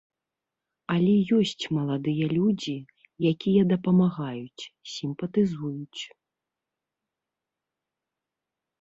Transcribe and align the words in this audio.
Але 0.93 1.11
ёсць 1.39 1.65
маладыя 1.77 2.25
людзі, 2.37 2.75
якія 3.33 3.61
дапамагаюць, 3.75 4.63
сімпатызуюць. 4.97 6.05